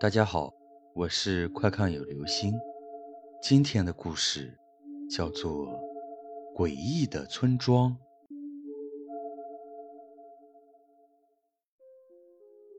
[0.00, 0.54] 大家好，
[0.94, 2.54] 我是快看有流星。
[3.42, 4.56] 今天的故事
[5.10, 5.66] 叫做
[6.56, 7.90] 《诡异的村庄》。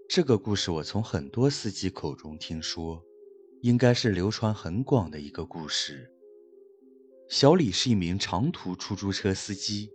[0.08, 3.04] 这个故事我从很多司机口中听说，
[3.64, 6.10] 应该是流传很广的一个故事。
[7.28, 9.92] 小李是一名长途出租车司机。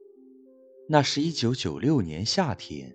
[0.90, 2.94] 那是一九九六年夏天，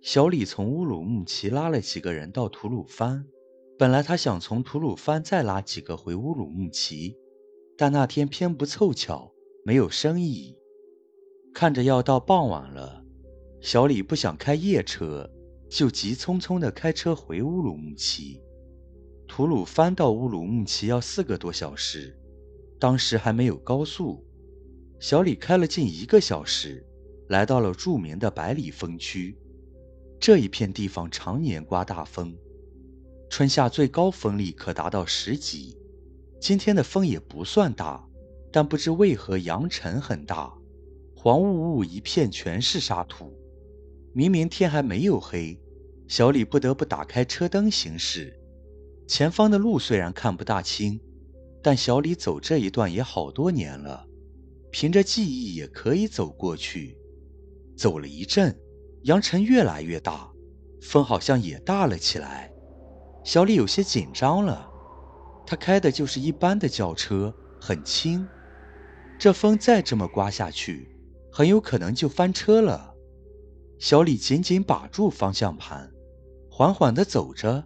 [0.00, 3.26] 小李从乌鲁木齐拉了几个人到吐鲁番。
[3.82, 7.16] 本来他想从吐鲁番再拉几个回乌鲁木齐，
[7.76, 9.32] 但那天偏不凑巧
[9.64, 10.56] 没有生意。
[11.52, 13.04] 看着要到傍晚了，
[13.60, 15.28] 小李不想开夜车，
[15.68, 18.40] 就急匆匆地开车回乌鲁木齐。
[19.26, 22.16] 吐鲁番到乌鲁木齐要四个多小时，
[22.78, 24.24] 当时还没有高速，
[25.00, 26.86] 小李开了近一个小时，
[27.30, 29.36] 来到了著名的百里风区。
[30.20, 32.32] 这一片地方常年刮大风。
[33.32, 35.74] 春夏最高风力可达到十级，
[36.38, 38.06] 今天的风也不算大，
[38.52, 40.52] 但不知为何扬尘很大，
[41.16, 43.34] 黄雾雾一片，全是沙土。
[44.12, 45.58] 明明天还没有黑，
[46.06, 48.38] 小李不得不打开车灯行驶。
[49.08, 51.00] 前方的路虽然看不大清，
[51.62, 54.06] 但小李走这一段也好多年了，
[54.70, 56.98] 凭着记忆也可以走过去。
[57.78, 58.54] 走了一阵，
[59.04, 60.30] 扬尘越来越大，
[60.82, 62.51] 风好像也大了起来。
[63.24, 64.68] 小李有些紧张了，
[65.46, 68.26] 他开的就是一般的轿车，很轻。
[69.18, 70.96] 这风再这么刮下去，
[71.30, 72.94] 很有可能就翻车了。
[73.78, 75.90] 小李紧紧把住方向盘，
[76.50, 77.64] 缓缓地走着。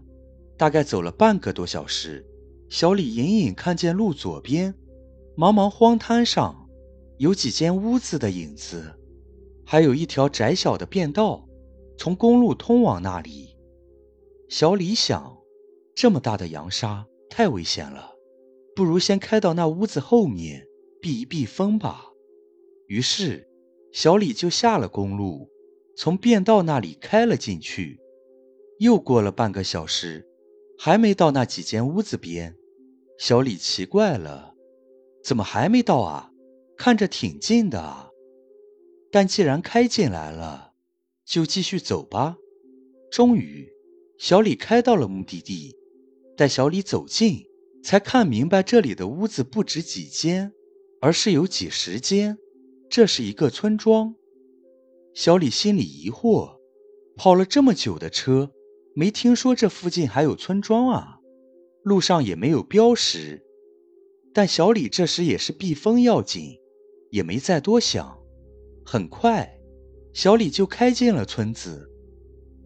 [0.59, 2.27] 大概走了半个多小时，
[2.71, 4.75] 小李隐隐看见路左边，
[5.37, 6.67] 茫茫荒滩上
[7.19, 8.99] 有几间屋子的影子，
[9.67, 11.47] 还有一条窄小的便道，
[11.99, 13.57] 从公路通往那里。
[14.49, 15.36] 小李想。
[15.97, 18.13] 这么大的扬沙太危险了，
[18.75, 20.67] 不如先开到那屋子后面
[21.01, 22.05] 避一避风吧。
[22.87, 23.49] 于是，
[23.93, 25.49] 小李就下了公路，
[25.97, 27.99] 从便道那里开了进去。
[28.79, 30.29] 又过了半个小时，
[30.79, 32.55] 还没到那几间屋子边。
[33.19, 34.55] 小李奇怪了，
[35.25, 36.31] 怎么还没到啊？
[36.77, 38.11] 看着挺近的啊。
[39.11, 40.75] 但既然开进来了，
[41.25, 42.37] 就继续走吧。
[43.11, 43.67] 终于，
[44.19, 45.75] 小李开到了目的地。
[46.37, 47.47] 待小李走近，
[47.83, 50.53] 才看明白这里的屋子不止几间，
[51.01, 52.37] 而是有几十间。
[52.91, 54.15] 这是一个村庄。
[55.15, 56.59] 小李心里疑惑：
[57.17, 58.53] 跑了这么久的车，
[58.95, 61.19] 没听说这附近还有村庄啊？
[61.83, 63.43] 路上也没有标识。
[64.35, 66.59] 但小李这时也是避风要紧，
[67.11, 68.19] 也没再多想。
[68.85, 69.59] 很快，
[70.13, 71.91] 小李就开进了村子。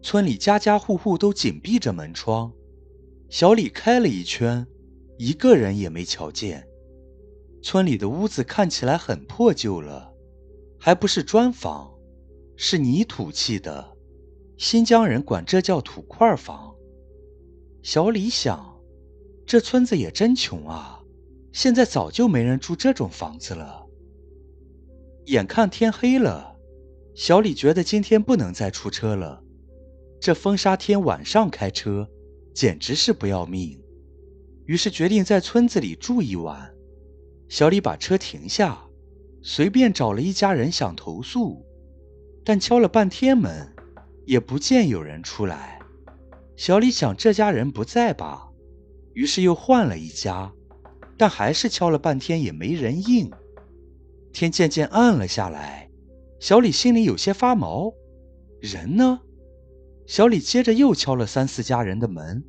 [0.01, 2.51] 村里家家户户都紧闭着门窗。
[3.31, 4.67] 小李开了一圈，
[5.17, 6.67] 一个人也没瞧见。
[7.63, 10.13] 村里的屋子看起来很破旧了，
[10.77, 11.89] 还不是砖房，
[12.57, 13.95] 是泥土砌的。
[14.57, 16.75] 新疆人管这叫土块房。
[17.81, 18.77] 小李想，
[19.45, 21.01] 这村子也真穷啊，
[21.53, 23.87] 现在早就没人住这种房子了。
[25.27, 26.57] 眼看天黑了，
[27.15, 29.41] 小李觉得今天不能再出车了。
[30.19, 32.09] 这风沙天晚上开车。
[32.53, 33.81] 简直是不要命，
[34.65, 36.73] 于是决定在村子里住一晚。
[37.47, 38.81] 小李把车停下，
[39.41, 41.65] 随便找了一家人想投诉，
[42.43, 43.73] 但敲了半天门，
[44.25, 45.79] 也不见有人出来。
[46.55, 48.49] 小李想这家人不在吧，
[49.13, 50.53] 于是又换了一家，
[51.17, 53.31] 但还是敲了半天也没人应。
[54.31, 55.89] 天渐渐暗了下来，
[56.39, 57.91] 小李心里有些发毛，
[58.61, 59.19] 人呢？
[60.11, 62.43] 小李接着又敲了三四家人的门，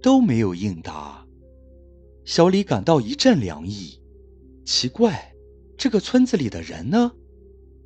[0.00, 1.26] 都没有应答。
[2.24, 4.00] 小李感到一阵凉意，
[4.64, 5.34] 奇怪，
[5.76, 7.12] 这个村子里的人呢？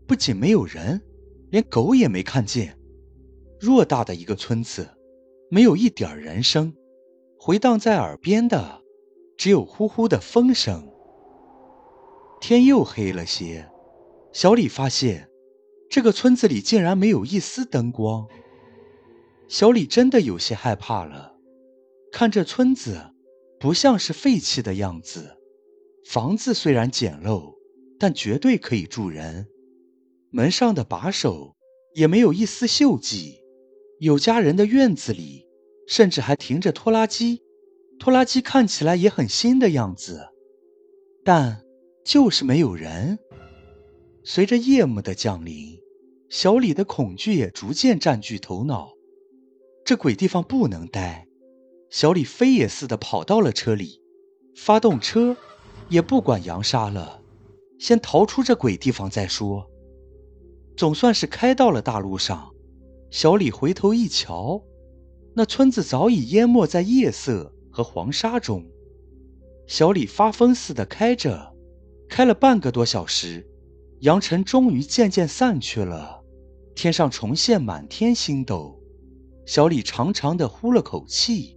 [0.06, 1.02] 不仅没有人，
[1.50, 2.78] 连狗也没看见。
[3.60, 4.88] 偌大的一个村子，
[5.50, 6.72] 没有一点人声，
[7.40, 8.82] 回荡在耳边的
[9.36, 10.88] 只有呼呼的风声。
[12.40, 13.68] 天又黑了些，
[14.32, 15.28] 小李发现
[15.90, 18.24] 这个村子里竟然没有一丝灯光。
[19.48, 21.34] 小李真的有些害怕了，
[22.12, 23.00] 看这村子，
[23.58, 25.38] 不像是废弃的样子。
[26.04, 27.54] 房子虽然简陋，
[27.98, 29.48] 但绝对可以住人。
[30.30, 31.56] 门上的把手
[31.94, 33.40] 也没有一丝锈迹。
[34.00, 35.46] 有家人的院子里，
[35.88, 37.42] 甚至还停着拖拉机，
[37.98, 40.28] 拖拉机看起来也很新的样子。
[41.24, 41.62] 但
[42.04, 43.18] 就是没有人。
[44.22, 45.80] 随着夜幕的降临，
[46.28, 48.92] 小李的恐惧也逐渐占据头脑。
[49.88, 51.26] 这鬼地方不能待，
[51.88, 54.02] 小李飞也似的跑到了车里，
[54.54, 55.34] 发动车，
[55.88, 57.22] 也不管扬沙了，
[57.78, 59.66] 先逃出这鬼地方再说。
[60.76, 62.50] 总算是开到了大路上，
[63.10, 64.62] 小李回头一瞧，
[65.34, 68.62] 那村子早已淹没在夜色和黄沙中。
[69.66, 71.56] 小李发疯似的开着，
[72.10, 73.48] 开了半个多小时，
[74.00, 76.22] 扬尘终于渐渐散去了，
[76.74, 78.77] 天上重现满天星斗。
[79.48, 81.56] 小李长长的呼了口气，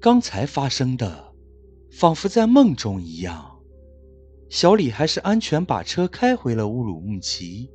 [0.00, 1.34] 刚才发生的，
[1.90, 3.60] 仿佛在梦中一样。
[4.48, 7.70] 小李还是安全把车开回了乌鲁木齐。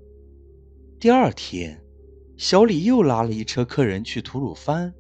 [1.00, 1.86] 第二天，
[2.36, 4.92] 小李又拉了一车客人去吐鲁番，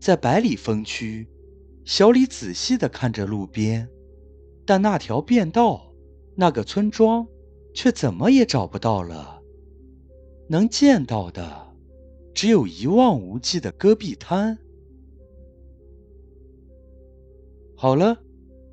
[0.00, 1.28] 在百里峰区，
[1.84, 3.88] 小李仔细地看着路边，
[4.64, 5.94] 但那条便道、
[6.34, 7.24] 那个村庄，
[7.72, 9.40] 却怎么也找不到了。
[10.48, 11.65] 能见到的，
[12.36, 14.58] 只有一望无际的戈壁滩。
[17.74, 18.22] 好了，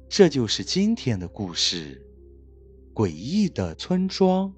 [0.10, 2.06] 这就是今天的故事——
[2.94, 4.54] 诡异的村庄。